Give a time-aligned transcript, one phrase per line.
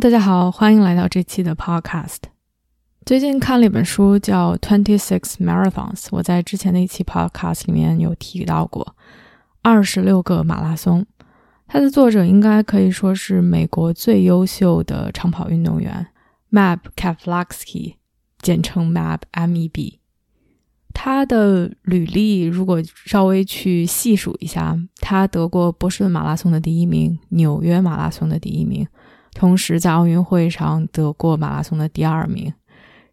[0.00, 2.20] 大家好，欢迎来到这期的 Podcast。
[3.04, 6.04] 最近看了一本书，叫《Twenty Six Marathons》。
[6.12, 8.96] 我在之前的一期 Podcast 里面有提到过
[9.60, 11.04] 二十六个马拉松。
[11.68, 16.06] 它的作者应该可以说是美国最优秀的长跑运动员
[16.50, 17.96] Mab Keflezighi，
[18.38, 19.98] 简称 Mab M.E.B。
[20.94, 28.88] 他的履历如果稍微去细数一下，他得过波士顿马拉松的第一名，纽约马拉松的第一名。
[29.32, 32.52] 同时，在奥运会上得过马拉松的第二名，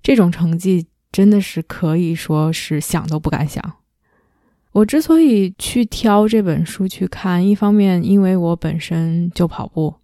[0.02, 3.74] 这种成绩真的是可以说是想都不敢想。
[4.74, 9.96] 我之所以去挑这本书去看，一方面因为我本身就跑步，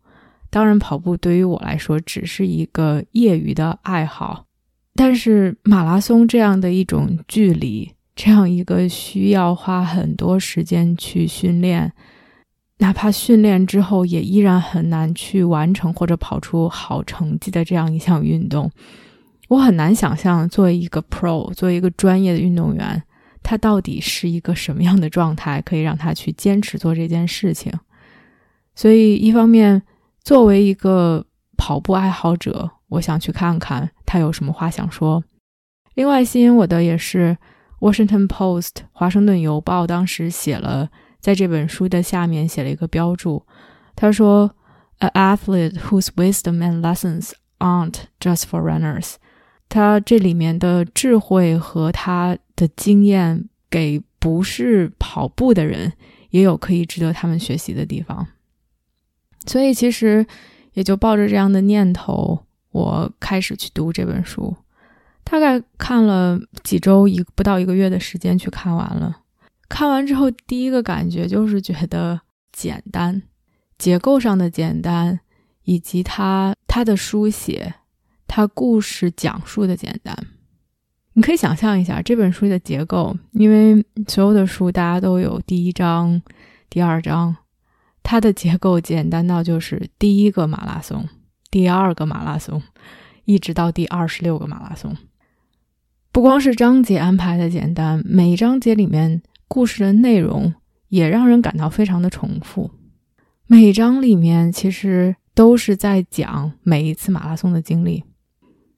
[0.49, 4.45] 当然跑步对于我来说只是一个业余的爱好，
[4.95, 11.93] 但是马拉松这样的一种距离，这样一个需要花很多时间去训练。
[12.83, 18.69] 哪怕训练之后也依然很难去完成或者跑出好成绩的这样一项运动，
[19.47, 23.01] 我很难想象作为一个 pro，作为一个专业的运动员，
[23.41, 27.71] 他到底是一个什么样的状态，可以让他去坚持做这件事情。
[28.75, 29.81] 所以，一方面
[30.21, 31.25] 作为一个
[31.55, 35.23] 跑步爱好者，我想去看看他有什么话想说；
[35.93, 37.37] 另外，吸引我的也是
[37.93, 40.89] 《Washington Post》华盛顿邮报当时写了。
[41.23, 43.45] 在这本书的下面写了一个标注，
[43.95, 44.53] 他说
[44.99, 49.13] ：“A athlete whose wisdom and lessons aren't just for runners。”
[49.69, 55.93] 他这里面的智慧和他的经验，给不是跑步的人
[56.31, 58.27] 也有可以值得他们学习的地方。
[59.45, 60.27] 所以，其实
[60.73, 64.53] 也就抱着这样的念头，我开始去读这本书。
[65.23, 69.21] 大概看了几周，一不到一个月的时间去看完了。
[69.73, 73.23] 看完之后，第一个感觉就是觉得简单，
[73.79, 75.19] 结构上的简单，
[75.63, 77.73] 以及他他的书写，
[78.27, 80.15] 他故事讲述的简单。
[81.13, 86.21] 你可以想象一下这本书的结构，因为所有的书大家都有第一章、
[86.69, 87.35] 第二章，
[88.03, 91.09] 它的结构简单到就是第一个马拉松、
[91.49, 92.61] 第二个马拉松，
[93.25, 94.95] 一直到第二十六个马拉松。
[96.11, 99.23] 不光是章节安排的简单，每一章节里面。
[99.47, 100.53] 故事的内容
[100.87, 102.71] 也让人感到非常的重复，
[103.47, 108.03] 每章里面其实都是在讲每一次马拉松的经历，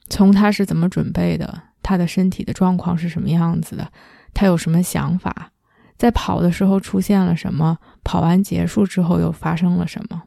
[0.10, 3.92] 从他是怎么准备的，他的身体的状况是什么样子的，
[4.34, 5.52] 他有什么想法，
[5.98, 10.24] 在跑的时候出现了什么，跑完结束之后又发生了什么，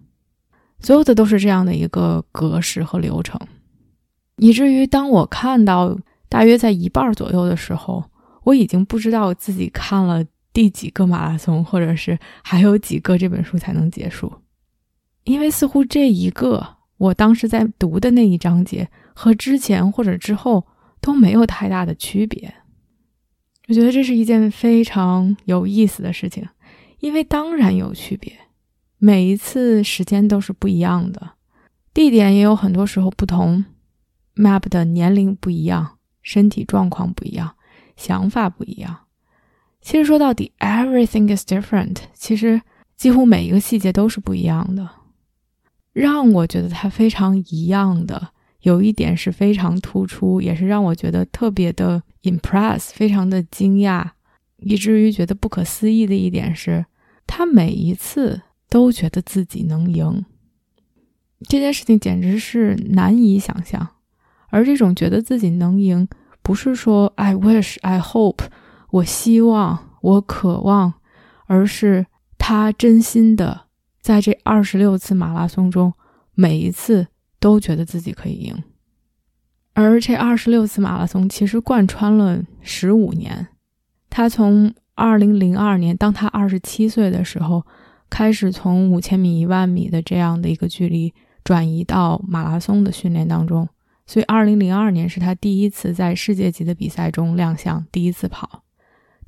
[0.80, 3.40] 所有的都是这样的一个格式和流程，
[4.36, 5.98] 以至于当我看到
[6.28, 8.04] 大约在一半左右的时候，
[8.48, 10.24] 我已经不知道自己看了。
[10.50, 14.32] 第几个马拉松，或者是还有几个这本书才能结束？
[15.22, 20.66] 因为似乎这一个我当时在读的那一章节和之前或者之后
[21.00, 22.52] 都没有太大的区别。
[23.68, 26.48] 我觉得这是一件非常有意思的事情，
[26.98, 28.32] 因为当然有区别，
[28.96, 31.34] 每一次时间都是不一样的，
[31.94, 33.64] 地点也有很多时候不同
[34.34, 37.54] ，Map 的年龄不一样，身体状况不一样，
[37.98, 38.96] 想法不一样。
[39.82, 41.96] 其实说到底，everything is different。
[42.14, 42.62] 其实
[42.96, 44.88] 几乎每一个细节都是不一样的。
[45.92, 54.10] 让我觉得它非常一样的，有一点是非常突出，也是让我觉得特别的 impress，非常的惊讶，
[54.58, 56.86] 以至于觉得不可思议的一点是，
[57.26, 60.24] 他每一次都觉得自己能赢。
[61.48, 63.88] 这件事情简直是难以想象。
[64.50, 66.08] 而这种觉得自己能赢，
[66.48, 68.46] 不是说 I wish, I hope。
[68.88, 70.94] 我希望，我渴望，
[71.44, 72.06] 而是
[72.38, 73.66] 他真心的
[74.00, 75.92] 在这二十六次马拉松中，
[76.32, 77.08] 每一次
[77.38, 78.64] 都觉得自己可以赢。
[79.74, 83.48] 而这二十六次马拉松其实贯穿了十五年。
[84.08, 87.66] 他从二零零二年，当他二十七岁的时候，
[88.08, 91.12] 开始从五千米、一万米的这样的一个距离
[91.44, 93.68] 转移到马拉松的训练当中。
[94.08, 98.64] 所以，二零零二年是他第一次在世界级的比赛中亮相，第一次跑。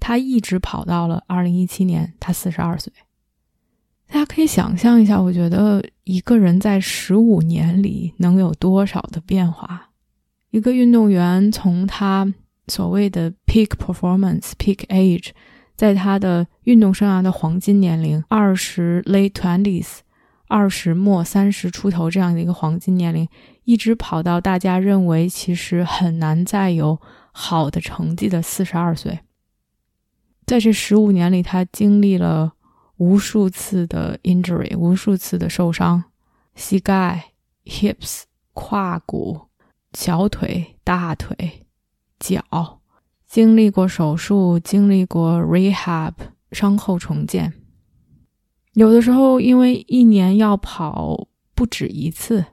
[0.01, 2.91] 他一直跑到了二零一七年，他四十二岁。
[4.09, 9.91] 大家可以想象一下，我觉得一个人在十五年里能有多少的变化？
[10.51, 12.33] 一个运动员从他
[12.69, 15.29] 所谓的 peak performance peak age，
[15.77, 19.99] 在他的运动生涯的黄金年龄二十 late twenties，
[20.51, 23.27] 二十末三十出头这样的一个黄金年龄，
[23.65, 27.01] 一直跑到大家认为其实很难再有
[27.33, 29.21] 好的成绩的四十二岁，
[30.45, 32.53] 在这十五年里，他经历了。
[33.01, 36.05] 无数次的 injury，无数次的受伤，
[36.55, 37.33] 膝盖、
[37.65, 39.49] hips、胯骨、
[39.95, 41.67] 小腿、大腿、
[42.19, 42.83] 脚，
[43.27, 46.13] 经历过手术，经历过 rehab，
[46.53, 47.55] 伤后重建。
[48.75, 52.45] 有的时候，因为一年要跑不止一次，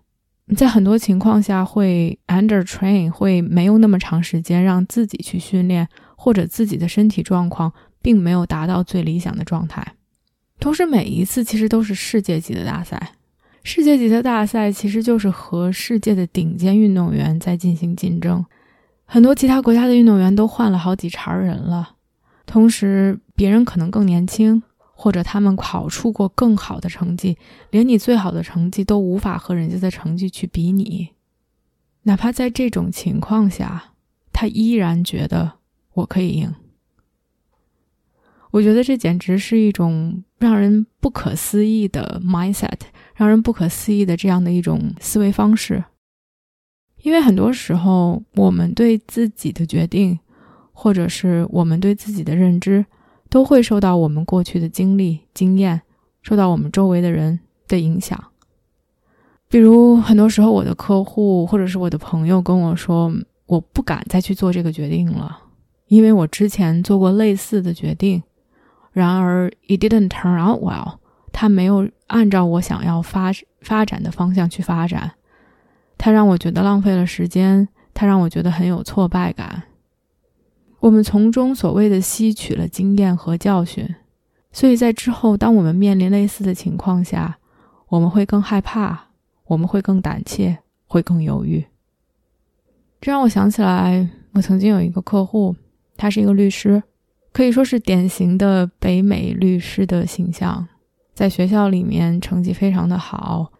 [0.55, 7.71] 在很多情况下会 under train，会没有那么长时间让自己去训练，或者自己的身体状况
[8.01, 9.85] 并没有达到最理想的状态。
[10.59, 13.13] 同时，每一次其实都是世界级的大赛。
[13.63, 18.43] 世界级的大赛其实就是和世界的顶尖运动员在进行竞争。
[19.05, 21.95] 很多其他国家的运动员都换了好几茬人了，
[22.45, 24.63] 同时别人可能更年轻，
[24.99, 27.37] 或者他们考出过更好的成绩，
[27.69, 31.09] 连你最好的成绩都无法和人家的成绩去比拟。
[32.01, 33.93] 哪怕在这种情况下，
[34.33, 35.59] 他依然觉得
[35.93, 36.51] 我可以赢。
[38.49, 42.79] 我觉得这简直是一种让人不可思议的 mindset，
[43.13, 45.83] 让人不可思议的这样的一种思维方式。
[47.03, 50.17] 因为很多时候，我们对自己的决定，
[50.73, 52.83] 或者是我们对自己的认知，
[53.37, 55.79] 都会受到我们过去的经历、经验，
[56.23, 58.19] 受到我们周围的人的影响。
[59.47, 63.13] 比如，很多时候我的客户或者是我的朋友跟我说
[63.45, 65.37] ：“我不敢再去做这个决定了，
[65.85, 68.23] 因为我之前做过类似的决定。”
[68.91, 70.95] 然而，it didn't turn out well。
[71.31, 73.31] 他没有按照我想要发
[73.61, 75.11] 发展的方向去发展，
[75.95, 79.61] 他让我觉得浪费了时间，他让我觉得很有挫败感。
[80.79, 83.95] 我们从中所谓的吸取了经验和教训，
[84.51, 87.37] 所以在之后，当我们面临类似的情况下，
[87.89, 89.09] 我们会更害怕，
[89.47, 90.57] 我们会更胆怯，
[90.87, 91.65] 会更犹豫。
[93.01, 95.55] 这让我想起来，我曾经有一个客户，
[95.95, 96.81] 他是一个律师。
[97.33, 100.67] 可以说是典型的北美律师的形象，
[101.13, 103.51] 在学校里面成绩非常的好，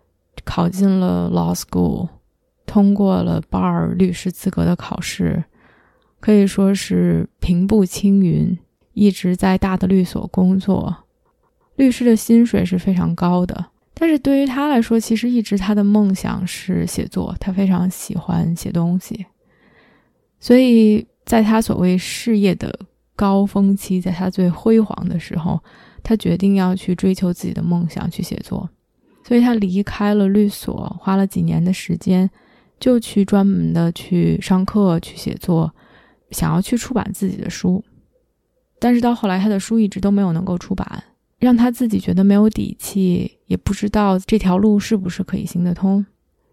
[0.43, 2.09] 考进了 law school，
[2.65, 5.43] 通过了 bar 律师资格的考试，
[6.19, 8.57] 可以说是平步青云，
[8.93, 10.95] 一直在大的律所工作，
[11.75, 13.67] 律师的薪水是非常高的。
[13.93, 19.25] 但是对于他来说，其实一直他的梦想是写作，他非常喜欢写东西，
[20.39, 22.79] 所以在他所谓事业的。
[23.17, 25.59] 高峰期，在他最辉煌的时候，
[26.03, 28.69] 他决定要去追求自己的梦想，去写作。
[29.23, 32.29] 所以他离开了律所，花了几年的时间，
[32.79, 35.73] 就去专门的去上课，去写作，
[36.31, 37.83] 想要去出版自己的书。
[38.79, 41.03] 但是到后来，他的书一直都没有能够出版，
[41.39, 46.05] 让他自己觉得没有底气，也不知道这条路是不是可以行得通。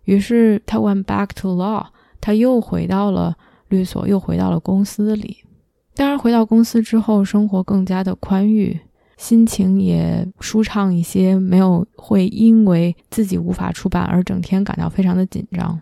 [0.05, 1.87] 于是他 went back to law，
[2.21, 3.37] 他又回到了
[3.69, 5.39] 律所，又回到了公司里。
[5.95, 8.81] 当然，回到公司之后，生活更加的宽裕，
[9.17, 15.81] 心情也舒畅一些，没有会因为自己无法出版而整天感到非常的紧张。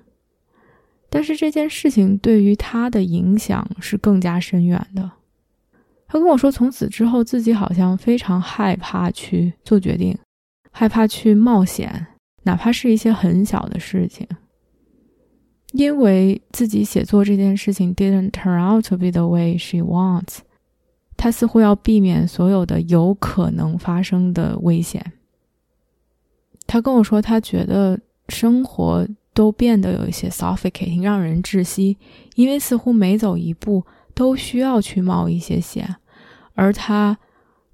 [1.15, 5.11] 但是这件事情对于他的影响是更加深远的。
[6.09, 10.17] 他跟我说，从此之后，自己好像非常害怕去做决定，
[10.71, 12.07] 害怕去冒险，
[12.45, 14.27] 哪怕是一些很小的事情。
[15.73, 20.39] 因为自己写作这件事情 didn't turn out to be the way she wants，
[21.19, 25.13] 他似乎要避免所有的有可能发生的危险。
[26.67, 28.01] 他跟我说，他觉得
[28.31, 31.97] 生活都变得有一些 suffocating，让人窒息，
[32.35, 33.85] 因为似乎每走一步
[34.15, 35.97] 都需要去冒一些险，
[36.55, 37.19] 而他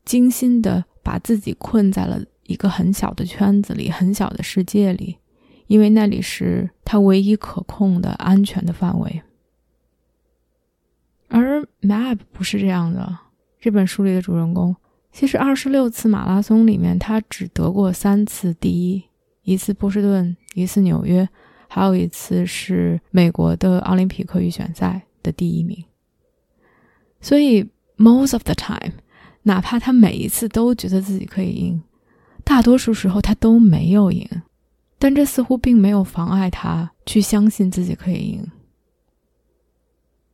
[0.04, 5.18] 精心的把自己困在了一个很小的圈子里，很小的世界里。
[5.66, 9.20] 因为那里是他唯一可控的安全的范围，
[11.28, 13.18] 而 Map 不是这样的。
[13.60, 14.74] 这本书里的主人公，
[15.12, 19.04] 其实二十六次马拉松里面，他只得过三次第一：
[19.42, 21.28] 一次波士顿，一次纽约，
[21.68, 25.84] 还有一次是美国的奥林匹克预选赛的第一名。
[27.20, 27.62] 所以
[27.96, 28.92] most of the time，
[29.42, 31.82] 哪怕他每一次都觉得自己可以赢，
[32.44, 34.26] 大多数时候他都没有赢。
[35.00, 38.50] 但这似乎并没有妨碍他去相信自己可以赢。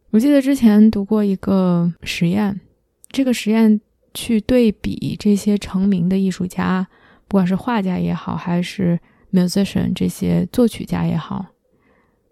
[0.09, 2.61] 我记得之前读过一个实验，
[3.09, 3.79] 这个实验
[4.15, 6.87] 去对比这些成名的艺术家，
[7.29, 8.99] 不管是画家也好，还是
[9.35, 11.47] musician 这些作曲家也好，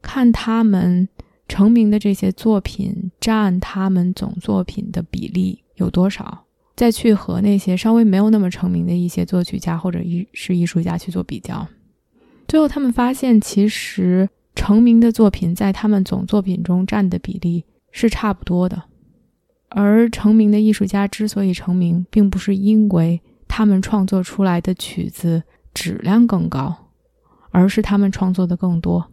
[0.01, 1.09] 看他们
[1.49, 6.45] 成名的这些作品占他们总作品的比例有多少，
[6.77, 11.67] 再去和那些稍微没有那么成名的一些作曲家或者艺是艺术家去做比较，
[12.47, 18.85] 最后他们发现，其实成名的作品在他们总作品中占的比例是差不多的。
[19.75, 25.43] 而成名的艺术家之所以成名，并不是因为他们创作出来的曲子
[25.73, 26.82] 质量更高，
[27.53, 29.09] 而是他们创作的更多。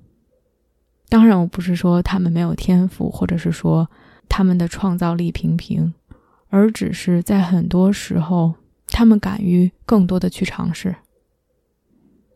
[1.08, 3.88] 当然，我不是说他们没有天赋，或者是说
[4.27, 5.93] 他们的创造力平平，
[6.48, 8.55] 而只是在很多时候，
[8.88, 10.96] 他们敢于更多的去尝试，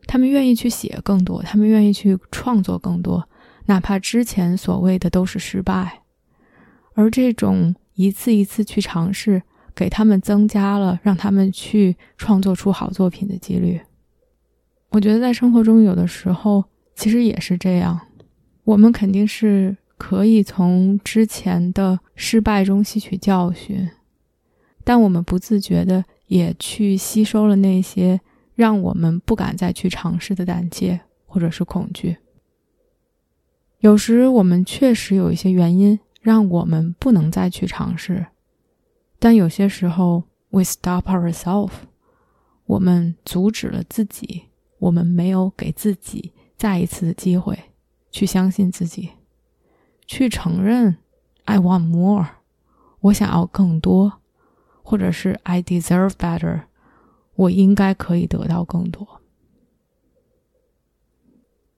[0.06, 3.28] 他们愿意去写更多，他们愿意去创作更多，
[3.66, 6.02] 哪怕之前所谓的都是失败，
[6.94, 7.74] 而这种。
[7.96, 9.40] 一次一次去尝试，
[9.72, 13.80] 给他们增加了让他们去创作出好作品的几率。
[14.94, 18.00] 我觉得在生活中，有的时候其实也是这样。
[18.62, 23.90] 我们肯定是可以从之前的失败中吸取教训，
[24.84, 28.20] 但我们不自觉的也去吸收了那些
[28.54, 32.16] 让我们不敢再去尝试的胆怯或者是恐惧。
[33.80, 35.98] 有时我们确实有一些原因。
[36.20, 38.24] 让我们不能再去尝试，
[39.18, 41.72] 但有些时候，we stop ourselves，
[42.64, 44.44] 我们阻止了自己，
[44.84, 47.58] 我们没有给自己再一次的机会
[48.10, 49.10] 去相信自己，
[50.06, 50.98] 去承认
[51.44, 52.26] I want more，
[53.00, 54.20] 我想要更多，
[54.82, 56.64] 或者是 I deserve better，
[57.34, 59.20] 我应该可以得到更多。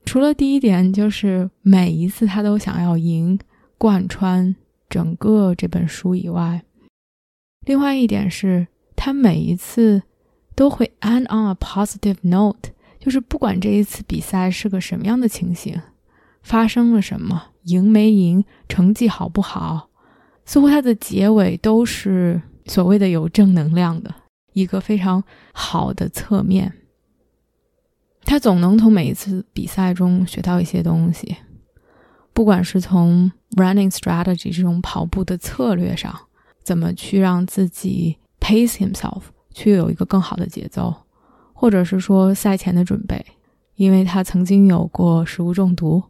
[0.03, 3.39] 除了第一点，就是每一次他都想要赢。
[3.79, 4.55] 贯穿
[4.89, 6.63] 整个这本书以外，
[7.61, 10.01] 另外一点是，他每一次
[10.55, 12.71] 都会 end on a positive note，
[13.07, 15.81] 就是不管这一次比赛是个什么样的情形，
[16.43, 19.87] 发生了什么，赢没赢，成绩好不好，
[20.43, 24.13] 似乎他的结尾都是所谓的有正能量的
[24.51, 25.23] 一个非常
[25.53, 26.73] 好的侧面。
[28.25, 31.37] 他总能从每一次比赛中学到一些东西。
[32.33, 36.13] 不管是从 running strategy 这种跑步的策略上，
[36.61, 39.21] 怎么去让自己 pace himself
[39.53, 40.93] 去有一个更好的节奏，
[41.59, 43.25] 或者是说赛前的准备，
[43.77, 46.03] 因为他曾经有过食物中毒，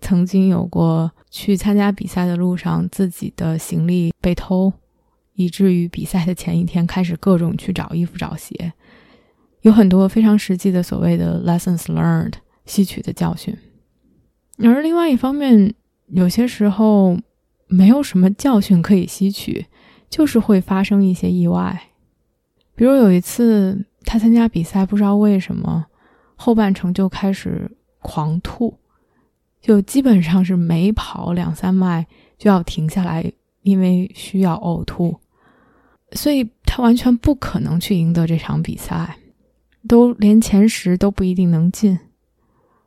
[0.00, 4.72] 曾经有过去参加比赛的路上自己的行李被偷，
[5.34, 8.72] 以至于比赛的前一天开始各种去找衣服找鞋，
[9.60, 12.32] 有很多非常实际的所谓的 lessons learned
[12.64, 13.54] 吸取的教训。
[14.56, 15.74] 而另外一方面，
[16.06, 17.18] 有些时候
[17.66, 19.66] 没有什么教训可以吸取，
[20.08, 21.78] 就是会发生一些意外。
[22.74, 25.86] 比如有一次他参加比赛，不知道为什么
[26.36, 28.78] 后半程就开始狂吐，
[29.60, 35.18] 就基本上是每跑两三迈就要停下来，因为需要呕吐，
[36.12, 39.16] 所以他完全不可能去赢得这场比赛，
[39.86, 41.98] 都连前十都不一定能进。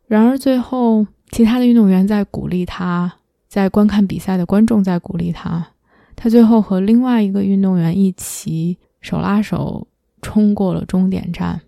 [0.08, 1.08] 然而最后。
[1.34, 3.10] 其他的运动员在鼓励他，
[3.48, 5.65] 在观看比赛的观众在鼓励他，
[6.13, 9.88] 他最后和另外一个运动员一起手拉手
[10.22, 11.62] 冲过了终点站，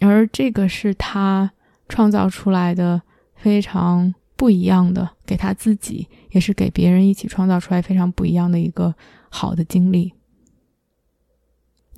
[0.00, 1.52] 而这个是他
[1.88, 3.02] 创造出来的
[3.34, 8.94] 非常不一样的，给他自己也是给别人一起创造出来非常不一样的一个
[9.28, 10.12] 好的经历。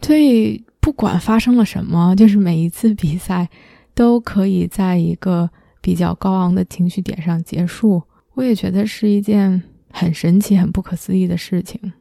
[0.02, 3.48] 所以不管发生了什么，就是每一次比赛
[3.94, 5.50] 都可以在一个。
[5.84, 8.02] 比较高昂的情绪点上结束，
[8.32, 11.92] 我也觉得是一件很神奇、很不可思议的事情。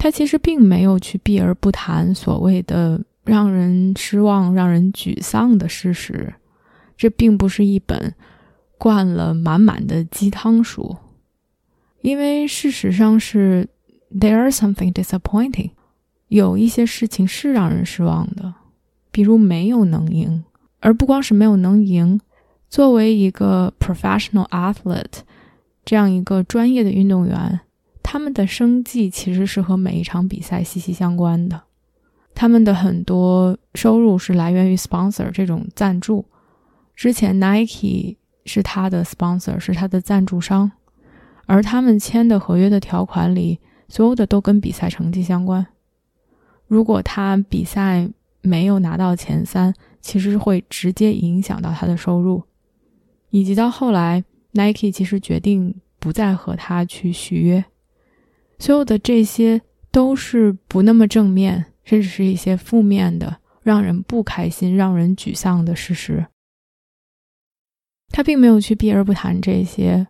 [0.00, 6.32] 他其实并没有去避而不谈所谓的让人失望、让人沮丧的事实。
[6.96, 8.14] 这并不是一本
[8.78, 10.96] 灌了满满的鸡汤书，
[12.00, 13.68] 因为事实上是
[14.10, 15.72] there are something disappointing，
[16.28, 18.54] 有一些事情是让人失望的，
[19.10, 20.42] 比如没有能赢，
[20.80, 22.18] 而不光是没有能赢。
[22.70, 25.20] 作为一个 professional athlete，
[25.84, 27.60] 这样一个专业的运动员，
[28.02, 31.62] 他们的生计其实是和每一场比赛息息相关的。
[32.34, 36.24] 他们的很多收入是来源于 sponsor 这种赞助。
[36.94, 40.70] 之前 Nike 是他的 sponsor，是他的赞助商，
[41.46, 45.66] 而他们签的合约的条款里，所有的都跟比赛成绩相关。
[46.66, 48.08] 如果他比赛
[48.42, 52.42] 没有拿到前三，其实会直接影响到他的收入。
[53.30, 57.64] 以及到后来，Nike 其实决定不再和他去续约，
[58.60, 66.26] 所有的这些都是不那么正面，甚至是一些负面的，让人不开心、让人沮丧的事实。
[68.10, 70.06] 他并没有去避而不谈这些，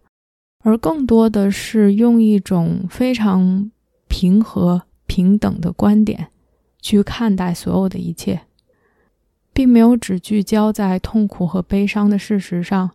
[0.64, 3.70] 而更多的是用一种非常
[4.08, 6.28] 平和、平等的观点
[6.82, 8.40] 去看待所有的一切，
[9.52, 12.90] 并没有只聚焦在痛苦和悲伤的事实上，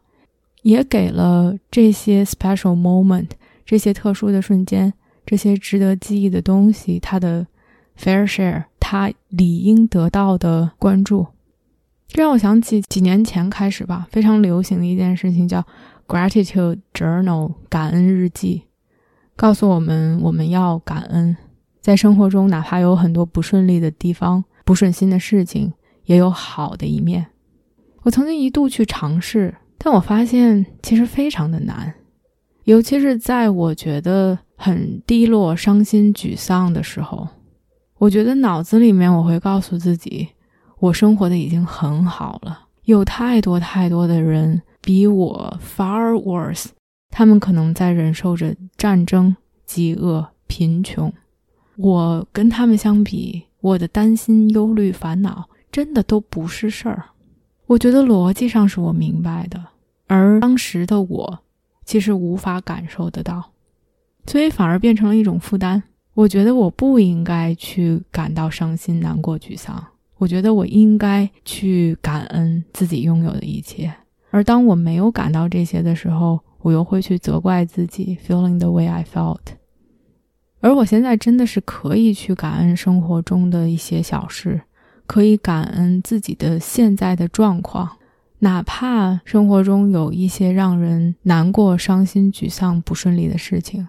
[0.64, 3.30] 也给了这些 special moment、
[3.66, 4.94] 这些特殊的瞬间、
[5.26, 7.48] 这些值得记忆的东西它的
[7.98, 11.26] fair share，它理应得到的关注。
[12.08, 15.66] 这让我想起几年前开始吧，非常流行的一件事情叫
[16.08, 18.64] Gratitude Journal 感恩日记，
[19.36, 21.36] 告诉我们我们要感恩，
[21.82, 25.74] 在生活中哪怕有很多不顺利的地方、不顺心的事情，
[26.06, 27.26] 也有好的一面。
[28.04, 31.96] 我曾经一度去尝试，但我发现其实非常的难，
[32.66, 37.28] 尤其是在我觉得很低落、伤心、沮丧的时候，
[37.98, 40.28] 我觉得脑子里面我会告诉自己。
[40.80, 46.68] 我生活的已经很好了，有太多太多的人比我 far worse，
[47.10, 49.36] 他们可能在忍受着战争、
[49.66, 51.12] 饥饿、贫穷。
[51.78, 57.04] 我跟他们相比，我的担心、忧虑、烦恼真的都不是事儿。
[57.68, 59.64] 我觉得逻辑上是我明白的，
[60.08, 61.40] 而当时的我
[61.86, 63.52] 其实无法感受得到，
[64.26, 65.82] 所以反而变成了一种负担。
[66.14, 69.84] 我觉得我不应该去感到伤心、难过、沮丧。
[70.18, 73.94] 我觉得我应该去感恩自己拥有的一切，
[74.32, 79.42] 而当我没有感到这些的时候，我又会去责怪自己，feeling the way I felt。
[80.62, 84.62] 而我现在真的是可以去感恩生活中的一些小事，
[85.06, 87.98] 可以感恩自己的现在的状况，
[88.40, 93.86] 哪怕生活中有一些让人难过、伤心、沮丧、不顺利的事情。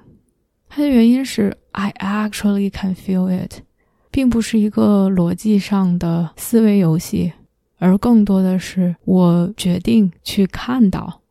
[0.76, 3.62] 它的原因是，I actually can feel it。
[4.10, 7.32] 并不是一个逻辑上的思维游戏，
[7.78, 11.22] 而更多的是我决定去看到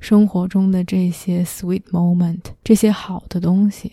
[0.00, 3.92] 生活中的这些 sweet moment，这些好的东西。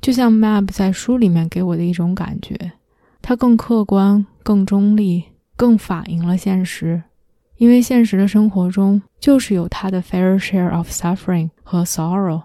[0.00, 2.70] 就像 Map 在书里面给我的一种感觉，
[3.20, 5.24] 它更客观、更中立、
[5.56, 7.02] 更反映了现实。
[7.56, 12.44] 因为现实的生活中就是有它的 fair share of suffering 和 sorrow，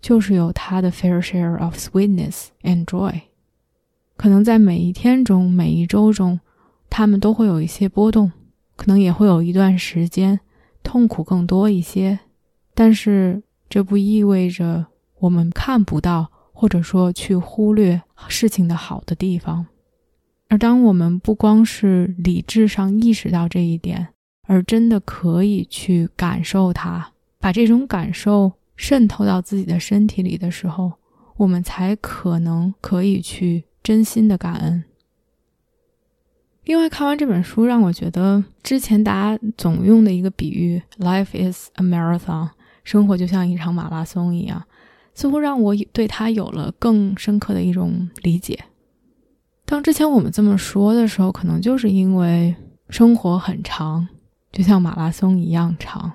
[0.00, 3.22] 就是有它的 fair share of sweetness and joy。
[4.16, 6.40] 可能在每一天中、每一周中，
[6.90, 8.32] 他们都会有一些波动，
[8.76, 10.40] 可能也会有一段时间
[10.82, 12.18] 痛苦更多一些。
[12.74, 14.86] 但是这不意味着
[15.20, 19.66] 我们看不到，或者说去忽略事情的好的地方。
[20.48, 24.08] 而当我们不光是理智上意识到这一点，
[24.46, 30.94] 而真的可以去感受它，把这种感受渗透到自己的身体里的时候，
[31.36, 33.66] 我们才可能可以去。
[33.80, 34.84] 真心的感恩。
[36.64, 42.50] 另外，看完这本书，让我觉得之前大家总用的一个比喻 “life is a marathon”，
[42.84, 44.62] 生活就像一场马拉松一样，
[45.14, 48.62] 似乎让我对它有了更深刻的一种理解。
[49.64, 52.54] 当之前我们这么说的时候，可能就是因为
[52.90, 54.06] 生活很长，
[54.52, 56.12] 就像马拉松一样长。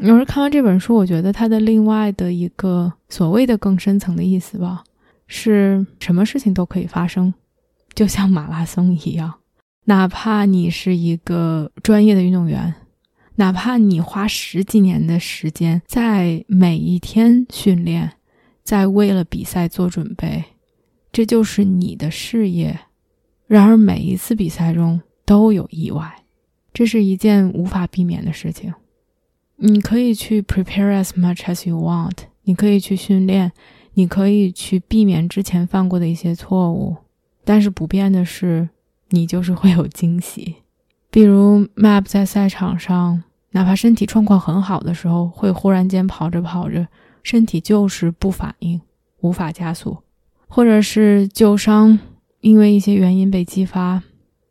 [0.00, 4.84] 而看完这本书，我觉得它的另外的一个所谓的更深层的意思吧。
[5.26, 7.34] 是什么事情都可以发生，
[7.94, 9.34] 就像马拉松一样。
[9.84, 12.74] 哪怕你是一个专业的运动员，
[13.34, 18.12] 哪怕你花十几年的时间在每一天训练，
[18.62, 20.44] 在为了比赛做准备，
[21.12, 22.78] 这就是你的事业。
[23.46, 26.22] 然而，每一次比赛中都有意外，
[26.72, 28.72] 这是一件无法避免的事情。
[29.58, 33.52] 你可以去 prepare as much as you want，你可以去训练。
[33.94, 36.98] 你可以去避免之前犯过的一些错误，
[37.44, 38.68] 但是不变的是，
[39.08, 40.54] 你就是会有惊喜。
[41.10, 46.86] 比如，Map 在赛场上，哪怕身体状况很好的时候，会忽然间跑着跑着，
[47.24, 48.80] 身体就是不反应，
[49.22, 49.98] 无法加速，
[50.46, 51.98] 或者是旧伤，
[52.40, 54.00] 因为一些原因被激发，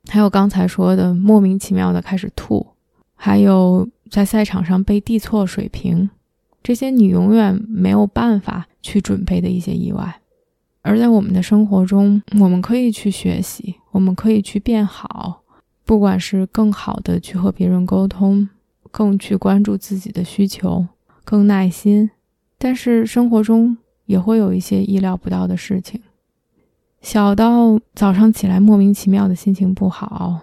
[0.09, 2.67] 还有刚才说的莫名其妙的开始吐，
[3.15, 6.09] 还有在赛场上被递错水平。
[6.63, 10.19] 这些你永远没有办法去准备的一些意外，
[10.81, 15.43] 而在我们的生活中，我们可以去学习，我们可以去变好，
[15.85, 18.49] 不管是更好的去和别人沟通，
[18.91, 20.85] 更去关注自己的需求，
[21.23, 22.09] 更耐心。
[22.57, 26.01] 但是生活中也会有一些意料不到的事情，
[27.01, 30.41] 小到早上起来莫名其妙的心情不好，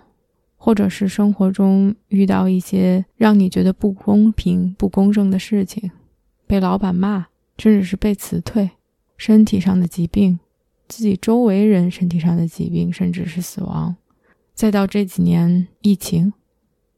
[0.64, 5.90] 或者是生活中遇到一些让你觉得不公平、不公正的事情。
[6.46, 7.27] 被老板骂，
[7.59, 8.70] 甚至是被辞退，
[9.18, 10.38] 身体上的疾病，
[10.88, 13.94] 自己周围人身体上的疾病，甚至是死亡，
[14.55, 16.33] 再到这几年疫情，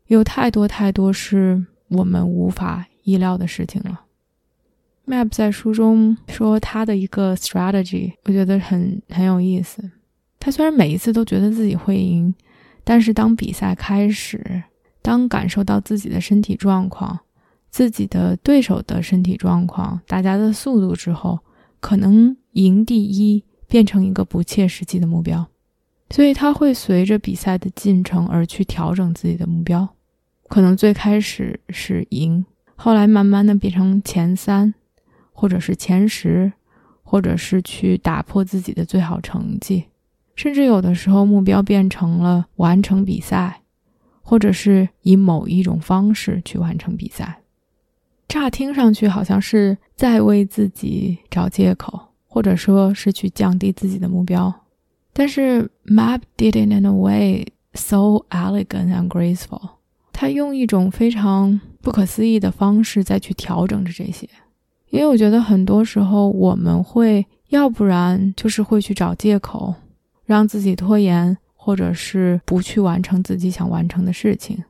[0.07, 4.03] 有太多太多是我们无法意料的事情了。
[5.09, 9.91] Map 在书中说他的一个 strategy，我觉得很很有意思。
[10.39, 12.33] 他虽然每一次都觉得自己会赢，
[12.89, 14.63] 但是当比赛开始，
[15.03, 17.19] 当感受到自己的身体状况、
[17.69, 21.41] 自己的对手的身体状况、大家的速度之后，
[21.81, 25.49] 可能赢第一变成一个不切实际的目标，
[26.11, 29.89] 所以他会随着比赛的进程而去调整自己的目标。
[30.47, 32.47] 可能最开始是赢，
[32.77, 34.73] 后来慢慢的变成前三，
[35.33, 36.53] 或者是前十，
[37.03, 39.87] 或者是去打破自己的最好成绩。
[40.37, 43.63] 甚至有的时候，目标变成了完成比赛，
[44.23, 47.41] 或者是以某一种方式去完成比赛。
[48.29, 54.53] 乍听上去好像是在为自己找借口，或者说是去降低自己的目标。
[55.13, 59.71] 但是 Map did it in a way so elegant and graceful。
[60.13, 64.29] 他用一种非常不可思议的方式再去调整着这些。
[64.91, 69.75] 因为我觉得很多时候我们会，要不然就是会去找借口。
[70.27, 74.63] 让自己拖延，或者是不去完成自己想完成的事情，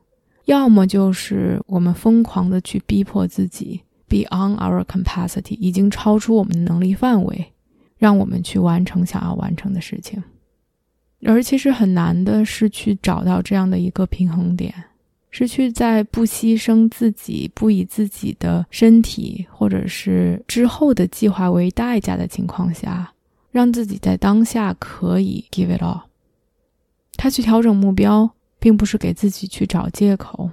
[0.45, 7.51] 要么就是我们疯狂的去逼迫自己，beyond our capacity，已经超出我们的能力范围，
[7.97, 10.23] 让我们去完成想要完成的事情。
[11.23, 14.71] 而其实很难的是去找到这样的一个平衡点，
[15.31, 23.11] 是去在不牺牲自己、不以自己的身体或者是之后的计划为代价的情况下。
[23.51, 26.01] 让自己在当下可以 give it all。
[27.15, 28.29] 他去调整目标，
[28.59, 30.51] 并不是给自己去找借口，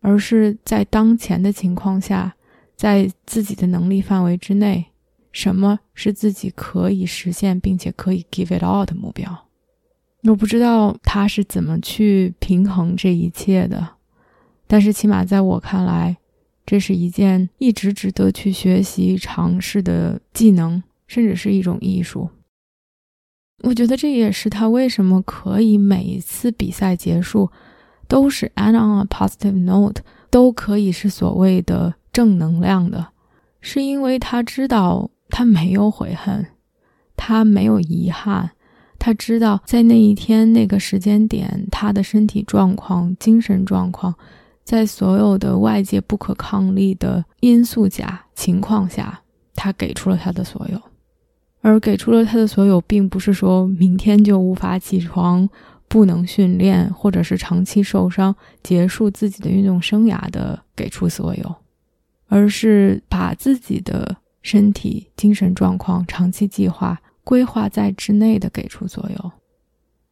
[0.00, 2.34] 而是在当前的情况下，
[2.76, 4.86] 在自己的能力范围之内，
[5.32, 9.46] 什么是自己可以实现并且可以 give it all 的目标？
[10.24, 13.96] 我不知道他是怎么去平衡这一切的，
[14.66, 16.16] 但是起码在我看来，
[16.66, 22.30] 这是一件一直值得去学习、尝试的技能，甚至是一种艺术。
[23.64, 27.50] 我觉得这也是他为什么可以每一次比赛结束
[28.08, 33.08] 都是 end on a positive note，都可以是所谓的正能量的，
[33.60, 36.46] 是因为他知道他没有悔恨，
[37.14, 38.50] 他没有遗憾，
[38.98, 44.14] 他知道在那一天那个时间点，他的身体状况、精神状况，
[44.64, 49.22] 在所有的外界不可抗力的因素下情况下，
[49.54, 50.80] 他给出了他的所有。
[51.62, 55.48] 而给出了他的所有，并不是说明天就无法起床、
[55.88, 61.54] 不能训练，或者是长期受伤、结束自己的运动生涯的给出所有，
[62.26, 69.32] 而是把自己的身体、精神状况、长期计划规划在之内的给出所有。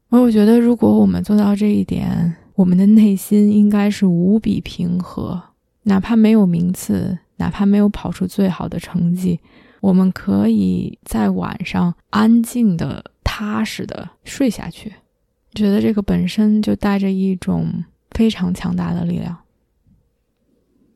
[0.09, 5.43] 而我觉得，如果我们做到这一点，我们的内心应该是无比平和，
[5.83, 9.41] 哪怕没有名次，哪怕没有跑出最好的成绩。
[9.81, 14.93] 我们可以在晚上安静的、踏实的睡下去，
[15.55, 19.37] 觉得这个本身就带着一种非常强大的力量。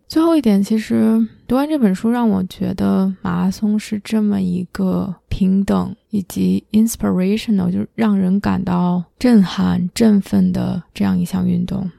[0.07, 11.90] 最后一点，其实读完这本书，让我觉得马拉松是这么一个平等以及 inspirational，就让人感到震撼、振奋的这样一项运动。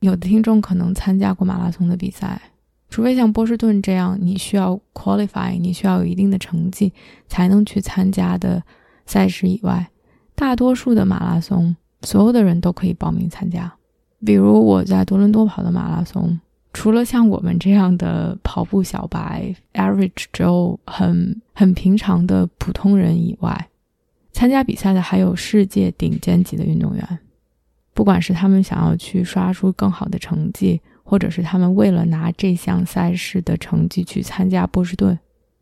[0.00, 2.40] 有的听众可能参加过马拉松的比赛。
[2.90, 6.92] 除非像波士顿这样，你需要 qualify，你需要有一定的成绩
[7.26, 8.62] 才能去参加的
[9.04, 9.88] 赛事以外，
[10.34, 13.70] 大多数的马拉松，所有的人都可以报名参加。
[14.24, 16.40] 比如我在多伦多跑的马拉松，
[16.72, 23.68] 除了像我们这样的跑步小白，average Joe，很很平常的普通人以外，
[24.32, 27.18] 参加比赛的还有世界顶尖级的运动员，
[27.92, 30.80] 不管是他们想要去刷出更好的成绩。
[31.08, 35.18] 或者是他们为了拿这项赛事的成绩去参加波士顿，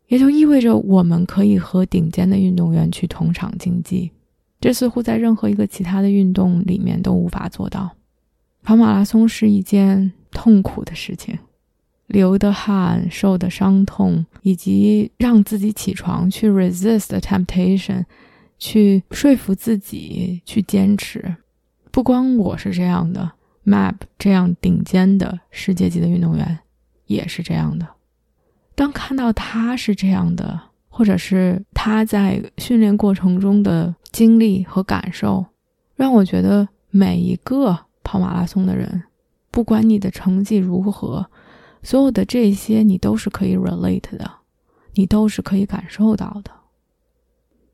[0.09, 4.11] 也就意味着我们可以和顶尖的运动员去同场竞技，
[4.59, 7.89] 这似乎在任何一个其他的运动里面都无法做到。
[8.61, 11.39] 跑马拉松是一件痛苦的事情，
[12.07, 18.03] 流的汗、受的伤痛，以及让自己起床去 resist temptation，
[18.59, 21.37] 去说服自己去坚持。
[21.89, 23.31] 不光我是这样的。
[23.67, 26.59] Map 这样顶尖的世界级的运动员
[27.05, 27.85] 也是这样的。
[28.73, 35.45] 当看到他是这样的，或者是他在训练过程中的经历和感受，
[35.95, 39.03] 让我觉得每一个跑马拉松的人，
[39.51, 41.29] 不管你的成绩如何，
[41.83, 44.31] 所有的这些你都是可以 relate 的，
[44.93, 46.51] 你都是可以感受到的。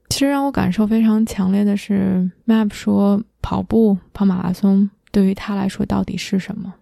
[0.10, 3.23] 其实让我感受非常强烈的是，Map 说。
[3.45, 6.73] 跑步、跑马拉松对于他来说到底是什么？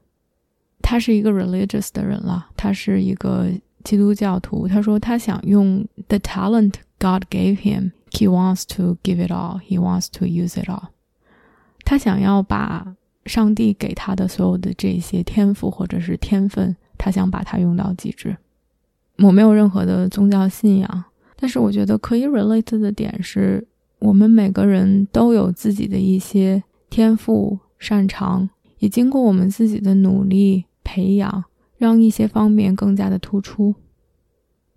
[0.82, 3.50] 他是一个 religious 的人了，他是一个
[3.84, 4.68] 基督教徒。
[4.70, 10.60] 他说他想用 the talent God gave him, he wants to give it all, he wants to use
[10.60, 10.88] it all。
[11.84, 18.38] 他想要把上帝给他的所有的这些天赋或者是天分，他想把它用到极致。
[19.18, 21.04] 我没有任何的宗教信仰，
[21.36, 23.68] 但是我觉得可以 relate 的点是，
[24.00, 31.44] 我们每个人都有自己的一些天赋擅长，也经过我们自己的努力培养，
[31.78, 33.74] 让一些方面更加的突出。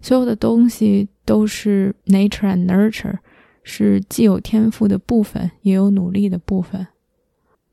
[0.01, 3.19] 所有的东西都是 nature and nurture，
[3.63, 6.87] 是既有天赋的部分，也有努力的部分。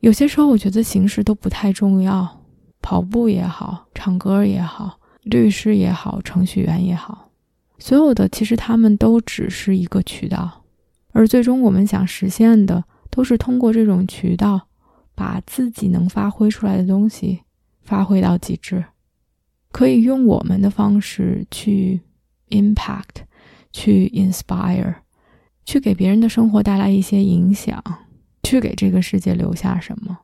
[0.00, 2.42] 有些时候，我觉得形式都不太重要，
[2.82, 4.98] 跑步也好，唱歌也好。
[5.22, 7.30] 律师也好，程序员也好，
[7.78, 10.64] 所有的其实他们都只是一个渠道，
[11.12, 14.66] 而最终我们想实现的，都是通过这种渠道，
[15.14, 17.42] 把自己能发挥出来的东西
[17.82, 18.84] 发挥到极致，
[19.70, 22.00] 可以用我们的方式去
[22.50, 23.24] impact，
[23.72, 24.96] 去 inspire，
[25.64, 27.82] 去给别人的生活带来一些影响，
[28.42, 30.18] 去给这个世界留下什么，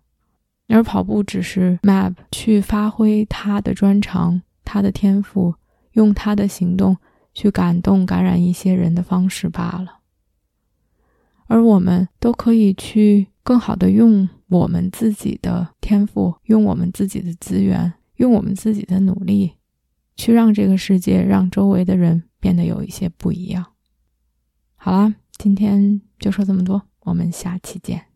[0.68, 4.42] 而跑步只是 map 去发挥他的专长。
[4.70, 5.54] 他的天赋，
[5.92, 6.98] 用他的行动
[7.32, 10.00] 去感动、感染一些人的方式罢了。
[11.46, 19.52] 而我们都可以去更好的用我们自己的天赋，用我们自己的资源，用我们自己的努力，
[20.16, 23.64] 去让这个世界、让周围的人变得有一些不一样。
[24.74, 28.06] 好啦，今天就说这么多，我们下期见。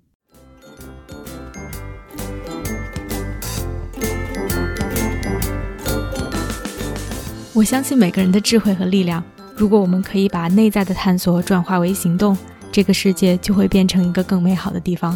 [7.55, 9.23] 我相信每个人的智慧和力量。
[9.55, 12.35] 如果我们可以把内在的探索转化为行动，
[12.73, 15.15] 这个世界就会变成一个更美好的地方。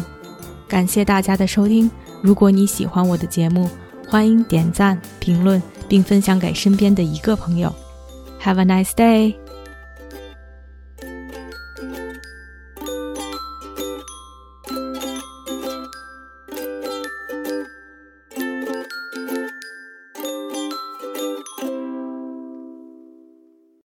[0.67, 1.89] 感谢大家的收听。
[2.21, 3.69] 如果你喜欢我的节目，
[4.07, 7.73] 欢迎点赞、评论，并分享给身边的一个朋友。
[8.41, 9.35] Have a nice day.